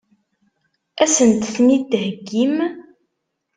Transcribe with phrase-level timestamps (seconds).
[1.03, 2.55] Ad sent-ten-id-theggim?